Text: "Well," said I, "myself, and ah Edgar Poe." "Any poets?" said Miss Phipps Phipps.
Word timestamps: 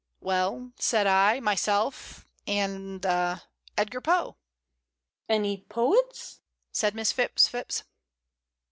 "Well," 0.19 0.71
said 0.79 1.05
I, 1.05 1.39
"myself, 1.41 2.25
and 2.47 3.05
ah 3.05 3.45
Edgar 3.77 4.01
Poe." 4.01 4.35
"Any 5.29 5.57
poets?" 5.69 6.39
said 6.71 6.95
Miss 6.95 7.11
Phipps 7.11 7.47
Phipps. 7.47 7.83